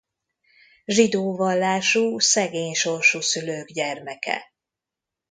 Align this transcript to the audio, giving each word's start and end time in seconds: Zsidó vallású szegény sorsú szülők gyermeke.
Zsidó 0.85 1.35
vallású 1.35 2.19
szegény 2.19 2.73
sorsú 2.73 3.19
szülők 3.21 3.69
gyermeke. 3.71 4.53